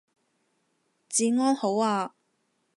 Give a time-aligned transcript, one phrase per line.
[1.09, 2.15] 治安好啊